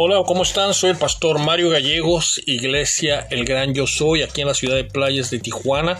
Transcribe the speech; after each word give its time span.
Hola, 0.00 0.22
¿cómo 0.24 0.44
están? 0.44 0.74
Soy 0.74 0.90
el 0.90 0.96
pastor 0.96 1.40
Mario 1.40 1.70
Gallegos, 1.70 2.40
Iglesia 2.46 3.26
El 3.32 3.44
Gran 3.44 3.74
Yo 3.74 3.88
Soy, 3.88 4.22
aquí 4.22 4.42
en 4.42 4.46
la 4.46 4.54
ciudad 4.54 4.76
de 4.76 4.84
Playas 4.84 5.28
de 5.30 5.40
Tijuana. 5.40 5.98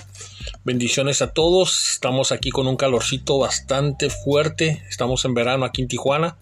Bendiciones 0.62 1.20
a 1.20 1.32
todos. 1.32 1.94
Estamos 1.94 2.30
aquí 2.30 2.50
con 2.50 2.68
un 2.68 2.76
calorcito 2.76 3.40
bastante 3.40 4.08
fuerte. 4.08 4.84
Estamos 4.88 5.24
en 5.24 5.34
verano 5.34 5.64
aquí 5.64 5.82
en 5.82 5.88
Tijuana. 5.88 6.36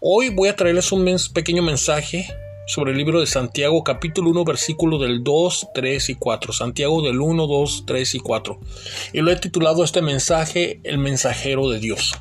Hoy 0.00 0.28
voy 0.28 0.48
a 0.48 0.54
traerles 0.54 0.92
un 0.92 1.04
pequeño 1.34 1.60
mensaje 1.60 2.32
sobre 2.68 2.92
el 2.92 2.98
libro 2.98 3.18
de 3.18 3.26
Santiago, 3.26 3.82
capítulo 3.82 4.30
1, 4.30 4.44
versículo 4.44 4.98
del 4.98 5.24
2, 5.24 5.70
3 5.74 6.10
y 6.10 6.14
4. 6.14 6.52
Santiago 6.52 7.02
del 7.02 7.20
1, 7.20 7.48
2, 7.48 7.82
3 7.84 8.14
y 8.14 8.20
4. 8.20 8.60
Y 9.12 9.22
lo 9.22 9.32
he 9.32 9.36
titulado 9.36 9.82
este 9.82 10.02
mensaje 10.02 10.78
El 10.84 10.98
mensajero 10.98 11.68
de 11.68 11.80
Dios. 11.80 12.12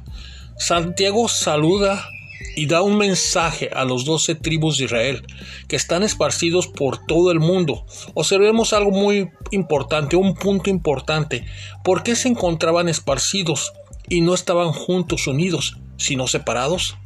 Santiago 0.58 1.28
saluda 1.28 2.10
y 2.56 2.68
da 2.68 2.82
un 2.82 2.98
mensaje 2.98 3.70
a 3.74 3.86
los 3.86 4.06
doce 4.06 4.36
tribus 4.36 4.78
de 4.78 4.86
Israel 4.86 5.26
que 5.68 5.76
están 5.76 6.04
esparcidos 6.04 6.68
por 6.68 7.06
todo 7.06 7.32
el 7.32 7.40
mundo. 7.40 7.86
Observemos 8.14 8.74
algo 8.74 8.92
muy 8.92 9.30
importante, 9.52 10.16
un 10.16 10.36
punto 10.36 10.70
importante. 10.70 11.46
¿Por 11.84 12.04
qué 12.04 12.16
se 12.16 12.30
encontraban 12.30 12.90
esparcidos 12.90 13.74
y 14.08 14.22
no 14.22 14.34
estaban 14.34 14.72
juntos, 14.72 15.28
unidos, 15.28 15.78
sino 15.98 16.28
separados? 16.28 16.98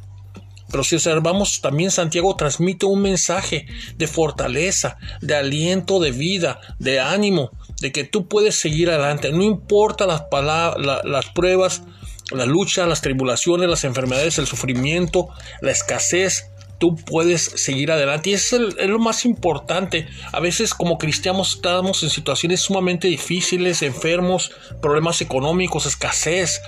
Pero 0.70 0.84
si 0.84 0.94
observamos 0.94 1.60
también 1.60 1.90
Santiago 1.90 2.36
transmite 2.36 2.86
un 2.86 3.02
mensaje 3.02 3.66
de 3.96 4.06
fortaleza, 4.06 4.98
de 5.20 5.34
aliento, 5.34 5.98
de 5.98 6.12
vida, 6.12 6.60
de 6.78 7.00
ánimo, 7.00 7.50
de 7.80 7.90
que 7.92 8.04
tú 8.04 8.28
puedes 8.28 8.54
seguir 8.54 8.90
adelante. 8.90 9.32
No 9.32 9.42
importa 9.42 10.06
las, 10.06 10.22
las 11.04 11.26
pruebas, 11.30 11.82
la 12.30 12.46
lucha, 12.46 12.86
las 12.86 13.00
tribulaciones, 13.00 13.68
las 13.68 13.84
enfermedades, 13.84 14.38
el 14.38 14.46
sufrimiento, 14.46 15.28
la 15.60 15.70
escasez, 15.72 16.50
tú 16.80 16.96
puedes 16.96 17.42
seguir 17.42 17.92
adelante. 17.92 18.30
Y 18.30 18.32
eso 18.32 18.56
es, 18.68 18.88
lo 18.88 18.98
más 18.98 19.24
importante. 19.24 20.08
A 20.32 20.40
veces 20.40 20.74
como 20.74 20.98
cristianos 20.98 21.54
estamos 21.54 22.02
en 22.02 22.10
situaciones 22.10 22.60
sumamente 22.60 23.06
difíciles, 23.06 23.82
enfermos, 23.82 24.50
problemas 24.80 25.20
económicos, 25.20 25.86
escasez. 25.86 26.60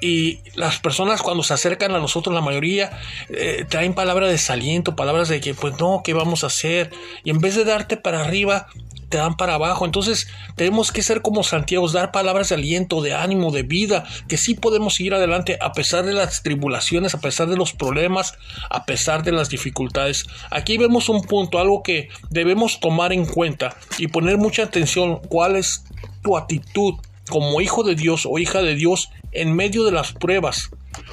Y 0.00 0.40
las 0.54 0.78
personas 0.78 1.22
cuando 1.22 1.42
se 1.42 1.54
acercan 1.54 1.92
a 1.92 1.98
nosotros, 1.98 2.34
la 2.34 2.40
mayoría, 2.40 2.98
eh, 3.28 3.66
traen 3.68 3.94
palabras 3.94 4.28
de 4.28 4.32
desaliento, 4.32 4.96
palabras 4.96 5.28
de 5.28 5.40
que, 5.40 5.54
pues 5.54 5.78
no, 5.78 6.02
¿qué 6.04 6.14
vamos 6.14 6.44
a 6.44 6.48
hacer? 6.48 6.90
Y 7.24 7.30
en 7.30 7.40
vez 7.40 7.56
de 7.56 7.64
darte 7.64 7.96
para 7.96 8.24
arriba, 8.24 8.68
te 9.08 9.18
dan 9.18 9.36
para 9.36 9.54
abajo. 9.54 9.84
Entonces 9.84 10.28
tenemos 10.56 10.92
que 10.92 11.02
ser 11.02 11.22
como 11.22 11.42
Santiago, 11.42 11.88
dar 11.88 12.12
palabras 12.12 12.48
de 12.48 12.56
aliento, 12.56 13.00
de 13.02 13.14
ánimo, 13.14 13.50
de 13.50 13.62
vida, 13.62 14.04
que 14.28 14.36
sí 14.36 14.54
podemos 14.54 14.94
seguir 14.94 15.14
adelante 15.14 15.58
a 15.60 15.72
pesar 15.72 16.04
de 16.04 16.12
las 16.12 16.42
tribulaciones, 16.42 17.14
a 17.14 17.20
pesar 17.20 17.48
de 17.48 17.56
los 17.56 17.72
problemas, 17.72 18.34
a 18.70 18.84
pesar 18.84 19.22
de 19.22 19.32
las 19.32 19.48
dificultades. 19.48 20.26
Aquí 20.50 20.78
vemos 20.78 21.08
un 21.08 21.22
punto, 21.22 21.58
algo 21.58 21.82
que 21.82 22.08
debemos 22.30 22.80
tomar 22.80 23.12
en 23.12 23.26
cuenta 23.26 23.76
y 23.98 24.08
poner 24.08 24.38
mucha 24.38 24.64
atención, 24.64 25.20
cuál 25.28 25.56
es 25.56 25.84
tu 26.22 26.36
actitud 26.36 26.94
como 27.28 27.60
hijo 27.60 27.82
de 27.82 27.94
Dios 27.94 28.26
o 28.26 28.38
hija 28.38 28.62
de 28.62 28.74
Dios 28.74 29.10
en 29.32 29.54
medio 29.54 29.84
de 29.84 29.92
las 29.92 30.12
pruebas. 30.12 30.70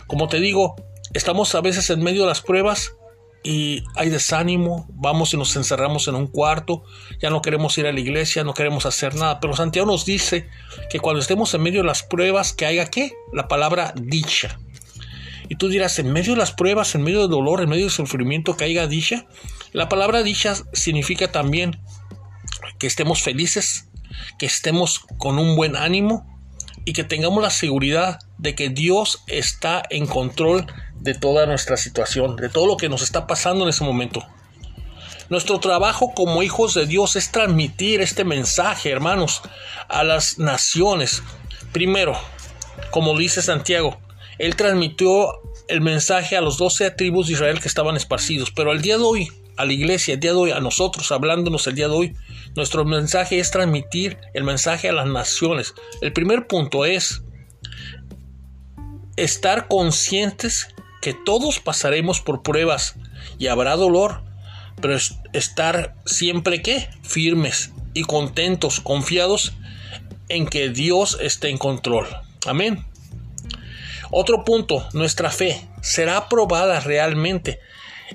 Como 0.07 0.27
te 0.27 0.39
digo, 0.39 0.75
estamos 1.13 1.53
a 1.55 1.61
veces 1.61 1.89
en 1.89 2.01
medio 2.03 2.21
de 2.21 2.27
las 2.27 2.41
pruebas 2.41 2.93
y 3.45 3.83
hay 3.93 4.09
desánimo, 4.09 4.87
vamos 4.89 5.31
y 5.35 5.37
nos 5.37 5.55
encerramos 5.55 6.07
en 6.07 6.15
un 6.15 6.25
cuarto, 6.25 6.83
ya 7.21 7.29
no 7.29 7.43
queremos 7.43 7.77
ir 7.77 7.85
a 7.85 7.93
la 7.93 7.99
iglesia, 7.99 8.43
no 8.43 8.55
queremos 8.55 8.87
hacer 8.87 9.13
nada. 9.13 9.39
Pero 9.39 9.55
Santiago 9.55 9.85
nos 9.85 10.03
dice 10.03 10.49
que 10.89 10.99
cuando 10.99 11.21
estemos 11.21 11.53
en 11.53 11.61
medio 11.61 11.81
de 11.81 11.87
las 11.87 12.01
pruebas, 12.01 12.53
que 12.53 12.65
haya 12.65 12.87
qué? 12.87 13.13
La 13.33 13.47
palabra 13.47 13.93
dicha. 13.95 14.57
Y 15.47 15.57
tú 15.57 15.69
dirás, 15.69 15.99
en 15.99 16.11
medio 16.11 16.33
de 16.33 16.39
las 16.39 16.53
pruebas, 16.53 16.95
en 16.95 17.03
medio 17.03 17.21
del 17.21 17.29
dolor, 17.29 17.61
en 17.61 17.69
medio 17.69 17.83
del 17.83 17.91
sufrimiento, 17.91 18.57
que 18.57 18.63
haya 18.63 18.87
dicha. 18.87 19.27
La 19.73 19.89
palabra 19.89 20.23
dicha 20.23 20.55
significa 20.73 21.31
también 21.31 21.79
que 22.79 22.87
estemos 22.87 23.21
felices, 23.21 23.89
que 24.39 24.47
estemos 24.47 25.01
con 25.19 25.37
un 25.37 25.55
buen 25.55 25.75
ánimo 25.75 26.25
y 26.83 26.93
que 26.93 27.03
tengamos 27.03 27.43
la 27.43 27.51
seguridad 27.51 28.17
de 28.39 28.55
que 28.55 28.69
Dios 28.69 29.23
está 29.27 29.83
en 29.91 30.07
control 30.07 30.65
de 31.05 31.13
toda 31.13 31.45
nuestra 31.45 31.77
situación, 31.77 32.35
de 32.35 32.49
todo 32.49 32.65
lo 32.65 32.77
que 32.77 32.89
nos 32.89 33.03
está 33.03 33.27
pasando 33.27 33.63
en 33.63 33.69
ese 33.69 33.83
momento. 33.83 34.25
Nuestro 35.29 35.59
trabajo 35.59 36.13
como 36.15 36.41
hijos 36.41 36.73
de 36.73 36.87
Dios 36.87 37.15
es 37.15 37.31
transmitir 37.31 38.01
este 38.01 38.25
mensaje, 38.25 38.89
hermanos, 38.89 39.43
a 39.87 40.03
las 40.03 40.39
naciones. 40.39 41.21
Primero, 41.71 42.17
como 42.89 43.15
dice 43.17 43.43
Santiago, 43.43 43.99
él 44.39 44.55
transmitió 44.55 45.27
el 45.67 45.81
mensaje 45.81 46.37
a 46.37 46.41
los 46.41 46.57
doce 46.57 46.89
tribus 46.89 47.27
de 47.27 47.33
Israel 47.33 47.59
que 47.59 47.67
estaban 47.67 47.95
esparcidos, 47.95 48.49
pero 48.49 48.71
al 48.71 48.81
día 48.81 48.97
de 48.97 49.03
hoy, 49.03 49.31
a 49.57 49.65
la 49.65 49.73
iglesia, 49.73 50.15
el 50.15 50.19
día 50.19 50.31
de 50.31 50.37
hoy, 50.37 50.51
a 50.51 50.59
nosotros, 50.59 51.11
hablándonos 51.11 51.67
el 51.67 51.75
día 51.75 51.87
de 51.87 51.93
hoy, 51.93 52.15
nuestro 52.55 52.83
mensaje 52.83 53.37
es 53.37 53.51
transmitir 53.51 54.17
el 54.33 54.43
mensaje 54.43 54.89
a 54.89 54.93
las 54.93 55.05
naciones. 55.05 55.75
El 56.01 56.13
primer 56.13 56.47
punto 56.47 56.83
es 56.83 57.21
estar 59.17 59.67
conscientes 59.67 60.74
que 61.05 61.13
todos 61.13 61.59
pasaremos 61.59 62.19
por 62.19 62.41
pruebas 62.41 62.95
y 63.37 63.45
habrá 63.45 63.75
dolor, 63.75 64.23
pero 64.81 64.97
estar 65.33 65.93
siempre 66.03 66.63
que 66.63 66.89
firmes 67.03 67.73
y 67.93 68.05
contentos, 68.05 68.79
confiados 68.79 69.53
en 70.29 70.47
que 70.47 70.69
Dios 70.69 71.19
esté 71.21 71.49
en 71.49 71.59
control. 71.59 72.07
Amén. 72.47 72.83
Otro 74.09 74.43
punto, 74.43 74.89
nuestra 74.93 75.29
fe 75.29 75.67
será 75.83 76.27
probada 76.27 76.79
realmente 76.79 77.59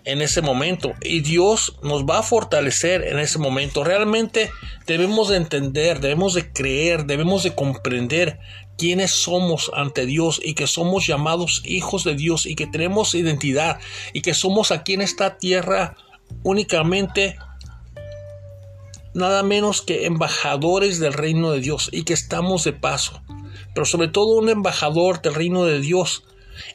en 0.05 0.21
ese 0.21 0.43
momento 0.43 0.95
y 1.01 1.21
Dios 1.21 1.77
nos 1.85 2.05
va 2.07 2.19
a 2.19 2.25
fortalecer 2.25 3.07
en 3.07 3.21
ese 3.21 3.39
momento. 3.39 3.85
Realmente 3.85 4.51
debemos 4.89 5.29
de 5.29 5.37
entender, 5.37 6.01
debemos 6.01 6.35
de 6.35 6.53
creer, 6.53 7.05
debemos 7.05 7.45
de 7.45 7.55
comprender 7.55 8.41
quiénes 8.81 9.11
somos 9.11 9.71
ante 9.75 10.07
Dios 10.07 10.41
y 10.43 10.55
que 10.55 10.67
somos 10.67 11.07
llamados 11.07 11.61
hijos 11.67 12.03
de 12.03 12.15
Dios 12.15 12.47
y 12.47 12.55
que 12.55 12.67
tenemos 12.67 13.15
identidad 13.15 13.79
y 14.15 14.23
que 14.23 14.33
somos 14.33 14.71
aquí 14.71 14.95
en 14.95 15.03
esta 15.03 15.37
tierra 15.37 15.97
únicamente 16.45 17.37
nada 19.13 19.43
menos 19.43 19.83
que 19.83 20.07
embajadores 20.07 20.99
del 20.99 21.13
reino 21.13 21.53
de 21.53 21.61
Dios 21.61 21.91
y 21.93 22.05
que 22.05 22.15
estamos 22.15 22.65
de 22.65 22.73
paso. 22.73 23.21
Pero 23.75 23.85
sobre 23.85 24.09
todo 24.09 24.39
un 24.39 24.49
embajador 24.49 25.21
del 25.21 25.35
reino 25.35 25.67
de 25.67 25.81
Dios 25.81 26.25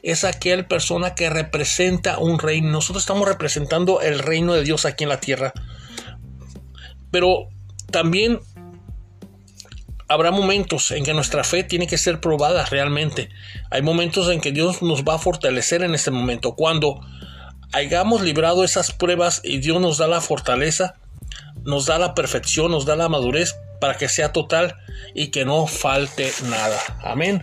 es 0.04 0.22
aquel 0.22 0.64
persona 0.64 1.16
que 1.16 1.28
representa 1.28 2.18
un 2.18 2.38
reino. 2.38 2.70
Nosotros 2.70 3.02
estamos 3.02 3.26
representando 3.26 4.00
el 4.00 4.20
reino 4.20 4.54
de 4.54 4.62
Dios 4.62 4.84
aquí 4.84 5.02
en 5.02 5.10
la 5.10 5.18
tierra. 5.18 5.52
Pero 7.10 7.48
también 7.90 8.38
habrá 10.08 10.30
momentos 10.30 10.90
en 10.90 11.04
que 11.04 11.14
nuestra 11.14 11.44
fe 11.44 11.64
tiene 11.64 11.86
que 11.86 11.98
ser 11.98 12.20
probada 12.20 12.64
realmente. 12.66 13.28
Hay 13.70 13.82
momentos 13.82 14.30
en 14.30 14.40
que 14.40 14.52
Dios 14.52 14.82
nos 14.82 15.04
va 15.04 15.14
a 15.14 15.18
fortalecer 15.18 15.82
en 15.82 15.94
ese 15.94 16.10
momento. 16.10 16.54
Cuando 16.54 17.00
hayamos 17.72 18.22
librado 18.22 18.64
esas 18.64 18.92
pruebas 18.92 19.40
y 19.44 19.58
Dios 19.58 19.80
nos 19.80 19.98
da 19.98 20.06
la 20.06 20.20
fortaleza, 20.20 20.94
nos 21.64 21.86
da 21.86 21.98
la 21.98 22.14
perfección, 22.14 22.70
nos 22.70 22.86
da 22.86 22.96
la 22.96 23.08
madurez 23.08 23.56
para 23.80 23.96
que 23.96 24.08
sea 24.08 24.32
total 24.32 24.76
y 25.14 25.28
que 25.28 25.44
no 25.44 25.66
falte 25.66 26.32
nada. 26.48 26.78
Amén. 27.02 27.42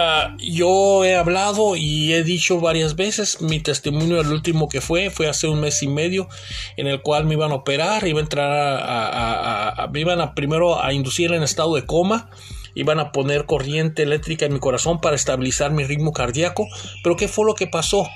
Ah, 0.00 0.36
yo 0.38 1.04
he 1.04 1.16
hablado 1.16 1.74
y 1.74 2.12
he 2.12 2.22
dicho 2.22 2.60
varias 2.60 2.94
veces 2.94 3.40
mi 3.40 3.58
testimonio 3.58 4.20
el 4.20 4.28
último 4.28 4.68
que 4.68 4.80
fue 4.80 5.10
fue 5.10 5.28
hace 5.28 5.48
un 5.48 5.60
mes 5.60 5.82
y 5.82 5.88
medio 5.88 6.28
en 6.76 6.86
el 6.86 7.02
cual 7.02 7.24
me 7.24 7.34
iban 7.34 7.50
a 7.50 7.56
operar 7.56 8.06
iba 8.06 8.20
a 8.20 8.22
entrar 8.22 8.80
a, 8.80 9.77
me 9.88 10.00
iban 10.00 10.20
a 10.20 10.34
primero 10.34 10.82
a 10.82 10.92
inducir 10.92 11.32
en 11.32 11.42
estado 11.42 11.74
de 11.74 11.86
coma 11.86 12.30
iban 12.74 13.00
a 13.00 13.12
poner 13.12 13.46
corriente 13.46 14.02
eléctrica 14.02 14.46
en 14.46 14.52
mi 14.52 14.60
corazón 14.60 15.00
para 15.00 15.16
estabilizar 15.16 15.72
mi 15.72 15.84
ritmo 15.84 16.12
cardíaco 16.12 16.66
pero 17.02 17.16
qué 17.16 17.28
fue 17.28 17.46
lo 17.46 17.54
que 17.54 17.66
pasó 17.66 18.08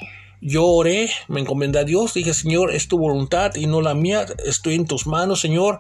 yo 0.45 0.67
oré, 0.67 1.09
me 1.29 1.41
encomendé 1.41 1.79
a 1.79 1.85
Dios, 1.85 2.15
dije, 2.15 2.35
Señor, 2.35 2.73
es 2.73 2.89
tu 2.89 2.99
voluntad 2.99 3.55
y 3.55 3.67
no 3.67 3.81
la 3.81 3.95
mía, 3.95 4.27
estoy 4.45 4.75
en 4.75 4.87
tus 4.87 5.07
manos, 5.07 5.41
Señor. 5.41 5.79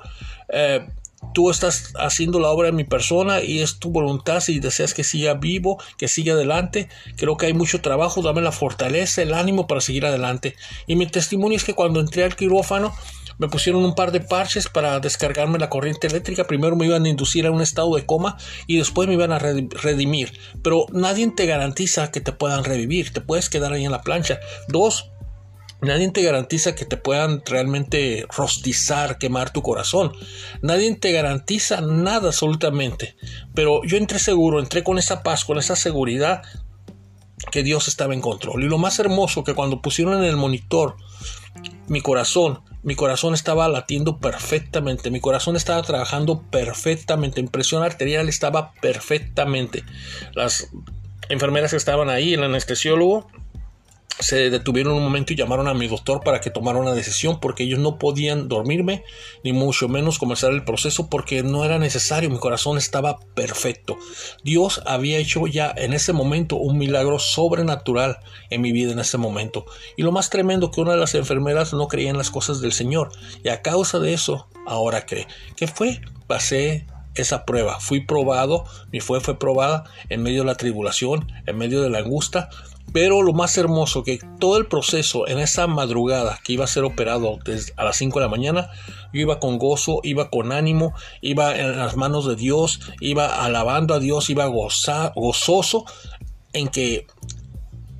Eh, 0.50 0.86
tú 1.34 1.50
estás 1.50 1.92
haciendo 1.98 2.38
la 2.38 2.48
obra 2.48 2.68
en 2.68 2.76
mi 2.76 2.84
persona 2.84 3.42
y 3.42 3.60
es 3.60 3.80
tu 3.80 3.90
voluntad 3.90 4.40
si 4.40 4.60
deseas 4.60 4.94
que 4.94 5.02
siga 5.02 5.34
vivo, 5.34 5.82
que 5.98 6.06
siga 6.06 6.34
adelante. 6.34 6.88
Creo 7.16 7.36
que 7.36 7.46
hay 7.46 7.54
mucho 7.54 7.80
trabajo, 7.80 8.22
dame 8.22 8.40
la 8.40 8.52
fortaleza, 8.52 9.22
el 9.22 9.34
ánimo 9.34 9.66
para 9.66 9.80
seguir 9.80 10.06
adelante. 10.06 10.54
Y 10.86 10.94
mi 10.94 11.06
testimonio 11.06 11.56
es 11.56 11.64
que 11.64 11.74
cuando 11.74 11.98
entré 11.98 12.22
al 12.22 12.36
quirófano 12.36 12.94
me 13.42 13.48
pusieron 13.48 13.84
un 13.84 13.96
par 13.96 14.12
de 14.12 14.20
parches 14.20 14.68
para 14.68 15.00
descargarme 15.00 15.58
la 15.58 15.68
corriente 15.68 16.06
eléctrica. 16.06 16.44
Primero 16.44 16.76
me 16.76 16.86
iban 16.86 17.04
a 17.04 17.08
inducir 17.08 17.44
a 17.44 17.50
un 17.50 17.60
estado 17.60 17.96
de 17.96 18.06
coma 18.06 18.36
y 18.68 18.76
después 18.78 19.08
me 19.08 19.14
iban 19.14 19.32
a 19.32 19.40
redimir. 19.40 20.38
Pero 20.62 20.86
nadie 20.92 21.28
te 21.34 21.44
garantiza 21.46 22.12
que 22.12 22.20
te 22.20 22.30
puedan 22.30 22.62
revivir. 22.62 23.12
Te 23.12 23.20
puedes 23.20 23.50
quedar 23.50 23.72
ahí 23.72 23.84
en 23.84 23.90
la 23.90 24.02
plancha. 24.02 24.38
Dos, 24.68 25.08
Nadie 25.80 26.08
te 26.12 26.22
garantiza 26.22 26.76
que 26.76 26.84
te 26.84 26.96
puedan 26.96 27.42
realmente 27.44 28.24
rostizar, 28.36 29.18
quemar 29.18 29.52
tu 29.52 29.62
corazón. 29.62 30.12
Nadie 30.60 30.94
te 30.94 31.10
garantiza 31.10 31.80
nada 31.80 32.28
absolutamente. 32.28 33.16
Pero 33.52 33.82
yo 33.82 33.96
entré 33.96 34.20
seguro, 34.20 34.60
entré 34.60 34.84
con 34.84 34.96
esa 34.96 35.24
paz, 35.24 35.44
con 35.44 35.58
esa 35.58 35.74
seguridad 35.74 36.42
que 37.50 37.64
Dios 37.64 37.88
estaba 37.88 38.14
en 38.14 38.20
control. 38.20 38.62
Y 38.62 38.68
lo 38.68 38.78
más 38.78 39.00
hermoso 39.00 39.42
que 39.42 39.54
cuando 39.54 39.82
pusieron 39.82 40.18
en 40.18 40.30
el 40.30 40.36
monitor 40.36 40.94
mi 41.88 42.00
corazón, 42.00 42.60
mi 42.82 42.94
corazón 42.96 43.34
estaba 43.34 43.68
latiendo 43.68 44.18
perfectamente, 44.18 45.10
mi 45.10 45.20
corazón 45.20 45.56
estaba 45.56 45.82
trabajando 45.82 46.42
perfectamente, 46.50 47.42
mi 47.42 47.48
presión 47.48 47.82
arterial 47.82 48.28
estaba 48.28 48.72
perfectamente. 48.80 49.84
Las 50.34 50.68
enfermeras 51.28 51.70
que 51.70 51.76
estaban 51.76 52.10
ahí, 52.10 52.34
el 52.34 52.42
anestesiólogo, 52.42 53.28
se 54.22 54.50
detuvieron 54.50 54.94
un 54.94 55.02
momento 55.02 55.32
y 55.32 55.36
llamaron 55.36 55.68
a 55.68 55.74
mi 55.74 55.88
doctor 55.88 56.22
para 56.22 56.40
que 56.40 56.50
tomara 56.50 56.78
una 56.78 56.94
decisión 56.94 57.40
porque 57.40 57.64
ellos 57.64 57.78
no 57.78 57.98
podían 57.98 58.48
dormirme 58.48 59.04
ni 59.42 59.52
mucho 59.52 59.88
menos 59.88 60.18
comenzar 60.18 60.52
el 60.52 60.64
proceso 60.64 61.08
porque 61.08 61.42
no 61.42 61.64
era 61.64 61.78
necesario, 61.78 62.30
mi 62.30 62.38
corazón 62.38 62.78
estaba 62.78 63.18
perfecto. 63.34 63.98
Dios 64.44 64.82
había 64.86 65.18
hecho 65.18 65.46
ya 65.46 65.72
en 65.76 65.92
ese 65.92 66.12
momento 66.12 66.56
un 66.56 66.78
milagro 66.78 67.18
sobrenatural 67.18 68.18
en 68.50 68.60
mi 68.60 68.72
vida 68.72 68.92
en 68.92 69.00
ese 69.00 69.18
momento. 69.18 69.66
Y 69.96 70.02
lo 70.02 70.12
más 70.12 70.30
tremendo 70.30 70.70
que 70.70 70.80
una 70.80 70.92
de 70.92 70.98
las 70.98 71.14
enfermeras 71.14 71.72
no 71.72 71.88
creía 71.88 72.10
en 72.10 72.18
las 72.18 72.30
cosas 72.30 72.60
del 72.60 72.72
Señor 72.72 73.10
y 73.42 73.48
a 73.48 73.62
causa 73.62 73.98
de 73.98 74.14
eso 74.14 74.48
ahora 74.66 75.04
cree. 75.04 75.26
¿Qué 75.56 75.66
fue? 75.66 76.00
Pasé 76.26 76.86
esa 77.14 77.44
prueba, 77.44 77.78
fui 77.80 78.00
probado, 78.00 78.64
mi 78.90 79.00
fe 79.00 79.20
fue 79.20 79.38
probada 79.38 79.84
en 80.08 80.22
medio 80.22 80.40
de 80.40 80.46
la 80.46 80.54
tribulación, 80.54 81.30
en 81.46 81.58
medio 81.58 81.82
de 81.82 81.90
la 81.90 81.98
angustia, 81.98 82.48
pero 82.92 83.22
lo 83.22 83.32
más 83.32 83.56
hermoso 83.56 84.04
que 84.04 84.18
todo 84.38 84.58
el 84.58 84.66
proceso 84.66 85.26
en 85.26 85.38
esa 85.38 85.66
madrugada 85.66 86.38
que 86.44 86.54
iba 86.54 86.64
a 86.64 86.68
ser 86.68 86.84
operado 86.84 87.38
desde 87.44 87.72
a 87.76 87.84
las 87.84 87.96
5 87.96 88.18
de 88.18 88.24
la 88.24 88.30
mañana, 88.30 88.70
yo 89.12 89.20
iba 89.20 89.40
con 89.40 89.58
gozo, 89.58 90.00
iba 90.02 90.30
con 90.30 90.52
ánimo, 90.52 90.94
iba 91.20 91.56
en 91.56 91.78
las 91.78 91.96
manos 91.96 92.26
de 92.26 92.36
Dios, 92.36 92.80
iba 93.00 93.44
alabando 93.44 93.94
a 93.94 93.98
Dios, 93.98 94.28
iba 94.30 94.46
gozoso 94.46 95.84
en 96.52 96.68
que 96.68 97.06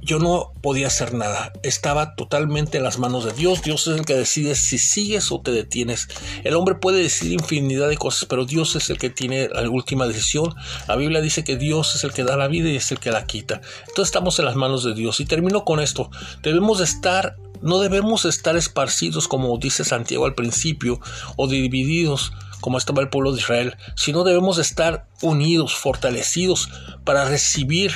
yo 0.02 0.18
no 0.18 0.52
podía 0.60 0.88
hacer 0.88 1.14
nada. 1.14 1.52
Estaba 1.62 2.16
totalmente 2.16 2.78
en 2.78 2.84
las 2.84 2.98
manos 2.98 3.24
de 3.24 3.32
Dios. 3.32 3.62
Dios 3.62 3.86
es 3.86 3.98
el 3.98 4.04
que 4.04 4.14
decide 4.14 4.56
si 4.56 4.78
sigues 4.78 5.30
o 5.30 5.40
te 5.40 5.52
detienes. 5.52 6.08
El 6.42 6.54
hombre 6.54 6.74
puede 6.74 7.02
decir 7.02 7.32
infinidad 7.32 7.88
de 7.88 7.96
cosas, 7.96 8.26
pero 8.26 8.44
Dios 8.44 8.74
es 8.74 8.90
el 8.90 8.98
que 8.98 9.10
tiene 9.10 9.48
la 9.48 9.68
última 9.70 10.06
decisión. 10.06 10.54
La 10.88 10.96
Biblia 10.96 11.20
dice 11.20 11.44
que 11.44 11.56
Dios 11.56 11.94
es 11.94 12.02
el 12.02 12.12
que 12.12 12.24
da 12.24 12.36
la 12.36 12.48
vida 12.48 12.68
y 12.68 12.76
es 12.76 12.90
el 12.90 12.98
que 12.98 13.12
la 13.12 13.26
quita. 13.26 13.60
Entonces 13.88 14.08
estamos 14.08 14.38
en 14.40 14.46
las 14.46 14.56
manos 14.56 14.82
de 14.82 14.94
Dios. 14.94 15.20
Y 15.20 15.24
termino 15.24 15.64
con 15.64 15.78
esto. 15.78 16.10
Debemos 16.42 16.80
estar, 16.80 17.36
no 17.60 17.78
debemos 17.78 18.24
estar 18.24 18.56
esparcidos 18.56 19.28
como 19.28 19.56
dice 19.58 19.84
Santiago 19.84 20.26
al 20.26 20.34
principio 20.34 21.00
o 21.36 21.46
divididos 21.46 22.32
como 22.60 22.78
estaba 22.78 23.02
el 23.02 23.08
pueblo 23.08 23.32
de 23.32 23.40
Israel, 23.40 23.76
sino 23.96 24.22
debemos 24.22 24.58
estar 24.58 25.06
unidos, 25.20 25.74
fortalecidos 25.74 26.70
para 27.04 27.24
recibir 27.24 27.92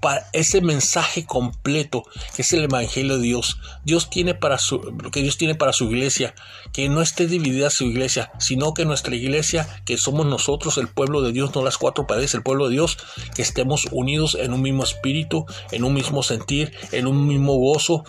para 0.00 0.26
ese 0.32 0.60
mensaje 0.62 1.24
completo 1.24 2.04
que 2.34 2.42
es 2.42 2.52
el 2.52 2.64
evangelio 2.64 3.18
de 3.18 3.22
Dios. 3.22 3.58
Dios 3.84 4.10
tiene 4.10 4.34
para 4.34 4.58
su 4.58 4.78
lo 4.78 5.10
que 5.10 5.22
Dios 5.22 5.36
tiene 5.36 5.54
para 5.54 5.72
su 5.72 5.84
iglesia, 5.84 6.34
que 6.72 6.88
no 6.88 7.02
esté 7.02 7.26
dividida 7.26 7.70
su 7.70 7.84
iglesia, 7.84 8.32
sino 8.38 8.74
que 8.74 8.84
nuestra 8.84 9.14
iglesia, 9.14 9.68
que 9.84 9.98
somos 9.98 10.26
nosotros 10.26 10.78
el 10.78 10.88
pueblo 10.88 11.22
de 11.22 11.32
Dios, 11.32 11.54
no 11.54 11.62
las 11.62 11.78
cuatro 11.78 12.06
paredes, 12.06 12.34
el 12.34 12.42
pueblo 12.42 12.68
de 12.68 12.74
Dios, 12.74 12.98
que 13.34 13.42
estemos 13.42 13.86
unidos 13.90 14.36
en 14.40 14.52
un 14.52 14.62
mismo 14.62 14.84
espíritu, 14.84 15.46
en 15.70 15.84
un 15.84 15.94
mismo 15.94 16.22
sentir, 16.22 16.72
en 16.92 17.06
un 17.06 17.26
mismo 17.26 17.54
gozo. 17.56 18.04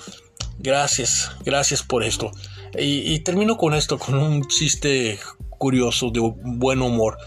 Gracias, 0.60 1.32
gracias 1.44 1.84
por 1.84 2.04
esto. 2.04 2.32
Y, 2.78 3.14
y 3.14 3.20
termino 3.20 3.58
con 3.58 3.74
esto, 3.74 4.00
con 4.00 4.16
un 4.16 4.48
chiste 4.48 5.20
curioso, 5.50 6.10
de 6.10 6.20
buen 6.22 6.82
humor. 6.82 7.18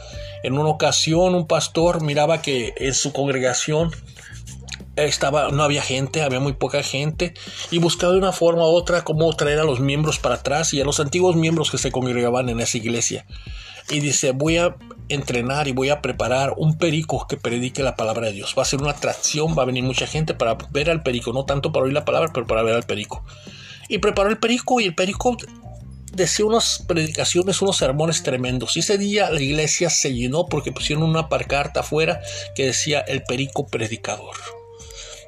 En 0.43 0.59
una 0.59 0.69
ocasión 0.69 1.35
un 1.35 1.47
pastor 1.47 2.03
miraba 2.03 2.43
que 2.43 2.75
en 2.77 2.95
su 2.95 3.13
congregación 3.13 3.91
estaba, 4.97 5.51
no 5.51 5.63
había 5.63 5.83
gente, 5.83 6.23
había 6.23 6.41
muy 6.41 6.55
poca 6.55 6.83
gente, 6.83 7.35
y 7.71 7.79
buscaba 7.79 8.13
de 8.13 8.19
una 8.19 8.33
forma 8.33 8.63
u 8.63 8.75
otra 8.75 9.03
cómo 9.03 9.33
traer 9.35 9.59
a 9.59 9.65
los 9.65 9.81
miembros 9.81 10.19
para 10.19 10.37
atrás 10.37 10.73
y 10.75 10.81
a 10.81 10.85
los 10.85 11.01
antiguos 11.01 11.37
miembros 11.37 11.71
que 11.71 11.79
se 11.79 11.91
congregaban 11.91 12.49
en 12.49 12.61
esa 12.61 12.79
iglesia. 12.79 13.27
Y 13.91 14.01
dice, 14.01 14.33
voy 14.33 14.57
a 14.57 14.77
entrenar 15.09 15.69
y 15.69 15.73
voy 15.73 15.91
a 15.91 16.01
preparar 16.01 16.55
un 16.57 16.79
perico 16.79 17.27
que 17.29 17.37
predique 17.37 17.83
la 17.83 17.97
palabra 17.97 18.29
de 18.29 18.33
Dios. 18.33 18.55
Va 18.57 18.63
a 18.63 18.67
ser 18.67 18.81
una 18.81 18.93
atracción, 18.93 19.55
va 19.59 19.63
a 19.63 19.67
venir 19.67 19.85
mucha 19.85 20.07
gente 20.07 20.33
para 20.33 20.57
ver 20.71 20.89
al 20.89 21.03
perico, 21.03 21.33
no 21.33 21.45
tanto 21.45 21.71
para 21.71 21.85
oír 21.85 21.93
la 21.93 22.07
palabra, 22.07 22.31
pero 22.33 22.47
para 22.47 22.63
ver 22.63 22.75
al 22.75 22.85
perico. 22.85 23.23
Y 23.89 23.99
preparó 23.99 24.31
el 24.31 24.39
perico 24.39 24.81
y 24.81 24.87
el 24.87 24.95
perico 24.95 25.37
decía 26.15 26.47
unas 26.47 26.83
predicaciones, 26.89 27.61
unos 27.61 27.77
sermones 27.77 28.23
tremendos. 28.23 28.75
Y 28.77 28.81
ese 28.81 28.97
día 28.97 29.31
la 29.31 29.43
iglesia 29.43 29.91
se 29.91 30.15
llenó 30.15 30.47
porque 30.47 30.73
pusieron 30.73 31.05
una 31.05 31.29
parcarta 31.29 31.81
afuera 31.81 32.21
que 32.55 32.65
decía 32.65 33.01
el 33.01 33.23
perico 33.25 33.67
predicador 33.67 34.35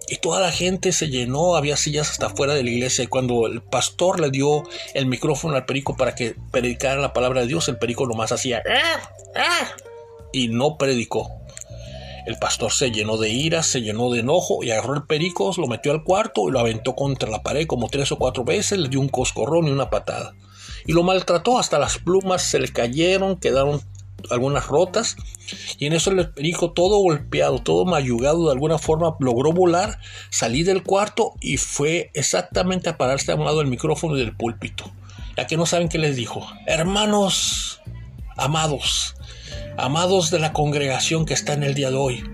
y 0.09 0.17
toda 0.17 0.41
la 0.41 0.53
gente 0.53 0.93
se 0.93 1.09
llenó, 1.09 1.57
había 1.57 1.77
sillas 1.77 2.11
hasta 2.11 2.31
fuera 2.31 2.55
de 2.55 2.63
la 2.63 2.71
iglesia 2.71 3.05
y 3.05 3.09
cuando 3.09 3.47
el 3.47 3.61
pastor 3.63 4.21
le 4.21 4.31
dio 4.31 4.63
el 4.95 5.07
micrófono 5.07 5.57
al 5.57 5.67
perico 5.67 5.97
para 5.97 6.15
que 6.15 6.37
predicara 6.53 7.01
la 7.01 7.13
palabra 7.13 7.41
de 7.41 7.49
Dios, 7.49 7.69
el 7.69 7.79
perico 7.79 8.07
nomás 8.07 8.31
hacía 8.33 8.63
ah, 8.69 9.11
ah", 9.35 9.69
y 10.33 10.49
no 10.49 10.79
predicó. 10.79 11.31
El 12.27 12.39
pastor 12.39 12.73
se 12.73 12.91
llenó 12.91 13.19
de 13.19 13.29
ira, 13.29 13.63
se 13.63 13.83
llenó 13.83 14.11
de 14.11 14.21
enojo 14.21 14.65
y 14.65 14.71
agarró 14.73 14.95
el 14.95 15.05
perico, 15.05 15.53
lo 15.57 15.69
metió 15.69 15.93
al 15.93 16.03
cuarto 16.03 16.49
y 16.49 16.53
lo 16.53 16.59
aventó 16.59 16.97
contra 16.97 17.31
la 17.31 17.43
pared 17.43 17.67
como 17.67 17.89
tres 17.89 18.11
o 18.11 18.19
cuatro 18.19 18.45
veces, 18.45 18.79
le 18.79 18.89
dio 18.89 19.01
un 19.01 19.09
coscorrón 19.09 19.69
y 19.69 19.71
una 19.71 19.91
patada. 19.91 20.35
Y 20.87 20.93
lo 20.93 21.05
maltrató, 21.05 21.59
hasta 21.59 21.79
las 21.79 21.99
plumas 21.99 22.43
se 22.43 22.59
le 22.59 22.69
cayeron, 22.69 23.39
quedaron 23.39 23.81
algunas 24.31 24.67
rotas 24.67 25.17
y 25.79 25.87
en 25.87 25.93
eso 25.93 26.11
el 26.11 26.31
perico 26.31 26.73
todo 26.73 26.99
golpeado, 26.99 27.61
todo 27.61 27.85
mayugado 27.85 28.47
de 28.47 28.53
alguna 28.53 28.79
forma 28.79 29.17
logró 29.21 29.53
volar, 29.53 29.99
salí 30.31 30.63
del 30.63 30.83
cuarto 30.83 31.35
y 31.41 31.57
fue 31.57 32.11
exactamente 32.15 32.89
a 32.89 32.97
pararse 32.97 33.33
a 33.33 33.37
un 33.37 33.45
lado 33.45 33.59
del 33.59 33.69
micrófono 33.69 34.17
y 34.17 34.21
del 34.21 34.37
púlpito. 34.37 34.91
Ya 35.37 35.47
que 35.47 35.57
no 35.57 35.67
saben 35.67 35.89
qué 35.89 35.99
les 35.99 36.17
dijo. 36.17 36.47
Hermanos, 36.67 37.83
amados, 38.37 39.15
amados 39.77 40.31
de 40.31 40.39
la 40.39 40.53
congregación 40.53 41.27
que 41.27 41.35
está 41.35 41.53
en 41.53 41.63
el 41.63 41.75
día 41.75 41.91
de 41.91 41.97
hoy, 41.97 42.25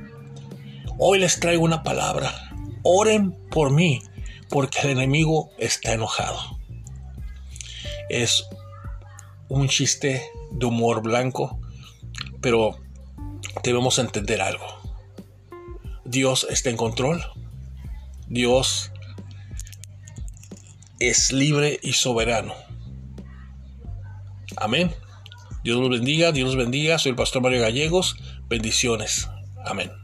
hoy 0.98 1.18
les 1.18 1.40
traigo 1.40 1.64
una 1.64 1.82
palabra. 1.82 2.32
Oren 2.84 3.32
por 3.50 3.70
mí, 3.70 4.02
porque 4.48 4.80
el 4.82 4.90
enemigo 4.90 5.50
está 5.58 5.92
enojado. 5.92 6.38
Es 8.08 8.44
un 9.48 9.68
chiste 9.68 10.22
de 10.52 10.66
humor 10.66 11.02
blanco 11.02 11.58
pero 12.42 12.78
debemos 13.62 13.98
entender 13.98 14.42
algo. 14.42 14.66
Dios 16.04 16.46
está 16.50 16.68
en 16.68 16.76
control. 16.76 17.24
Dios 18.28 18.92
es 20.98 21.32
libre 21.32 21.78
y 21.82 21.94
soberano. 21.94 22.54
Amén. 24.56 24.94
Dios 25.64 25.78
los 25.78 25.90
bendiga, 25.90 26.32
Dios 26.32 26.48
los 26.48 26.56
bendiga. 26.56 26.98
Soy 26.98 27.10
el 27.10 27.16
pastor 27.16 27.42
Mario 27.42 27.62
Gallegos. 27.62 28.16
Bendiciones. 28.48 29.28
Amén. 29.64 30.01